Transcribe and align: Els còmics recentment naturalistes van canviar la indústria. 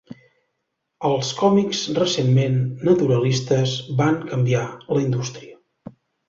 Els 1.09 1.27
còmics 1.41 1.81
recentment 1.97 2.55
naturalistes 2.89 3.75
van 4.01 4.19
canviar 4.33 4.65
la 4.87 5.05
indústria. 5.05 5.95